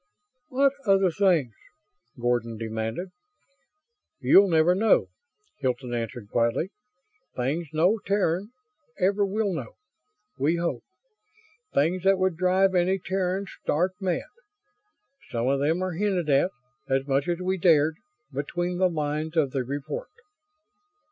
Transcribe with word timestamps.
"What 0.49 0.73
other 0.87 1.11
things?" 1.11 1.53
Gordon 2.19 2.57
demanded. 2.57 3.09
"You'll 4.19 4.49
never 4.49 4.73
know," 4.73 5.09
Hilton 5.59 5.93
answered, 5.93 6.27
quietly. 6.31 6.71
"Things 7.35 7.67
no 7.71 7.99
Terran 8.07 8.49
ever 8.99 9.23
will 9.23 9.53
know. 9.53 9.73
We 10.39 10.55
hope. 10.55 10.81
Things 11.75 12.01
that 12.03 12.17
would 12.17 12.35
drive 12.35 12.73
any 12.73 12.97
Terran 12.97 13.45
stark 13.61 13.91
mad. 14.01 14.23
Some 15.29 15.47
of 15.47 15.59
them 15.59 15.83
are 15.83 15.91
hinted 15.93 16.31
at 16.31 16.49
as 16.89 17.05
much 17.05 17.27
as 17.27 17.37
we 17.39 17.59
dared 17.59 17.93
between 18.33 18.79
the 18.79 18.89
lines 18.89 19.37
of 19.37 19.51
the 19.51 19.63
report." 19.63 20.09